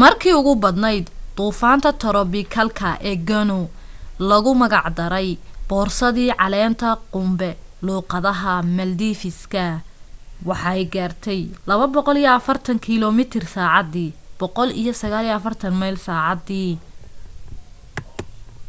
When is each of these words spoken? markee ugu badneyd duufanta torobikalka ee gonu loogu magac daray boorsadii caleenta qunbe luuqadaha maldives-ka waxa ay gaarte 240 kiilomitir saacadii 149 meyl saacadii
markee 0.00 0.32
ugu 0.38 0.52
badneyd 0.62 1.06
duufanta 1.36 1.90
torobikalka 2.02 2.90
ee 3.10 3.16
gonu 3.28 3.60
loogu 4.28 4.52
magac 4.60 4.86
daray 4.98 5.28
boorsadii 5.68 6.30
caleenta 6.38 6.90
qunbe 7.12 7.50
luuqadaha 7.84 8.54
maldives-ka 8.76 9.64
waxa 10.48 10.68
ay 10.76 10.82
gaarte 10.94 11.34
240 11.68 12.84
kiilomitir 12.84 13.44
saacadii 13.54 14.10
149 14.40 15.80
meyl 15.80 15.96
saacadii 16.06 16.72